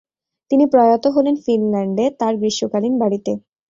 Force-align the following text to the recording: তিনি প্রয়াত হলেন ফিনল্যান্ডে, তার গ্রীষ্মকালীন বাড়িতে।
তিনি 0.51 0.65
প্রয়াত 0.65 1.03
হলেন 1.07 1.35
ফিনল্যান্ডে, 1.45 2.05
তার 2.19 2.33
গ্রীষ্মকালীন 2.37 2.93
বাড়িতে। 2.99 3.31